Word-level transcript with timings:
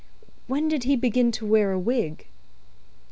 "When 0.47 0.67
did 0.67 0.85
he 0.85 0.95
begin 0.95 1.31
to 1.33 1.45
wear 1.45 1.71
a 1.73 1.77
wig?" 1.79 2.25